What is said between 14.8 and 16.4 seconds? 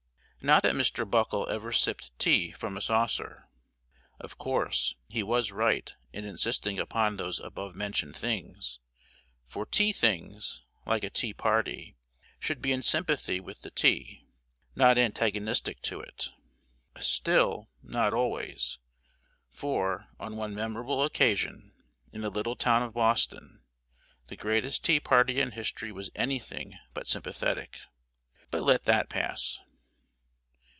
antagonistic to it.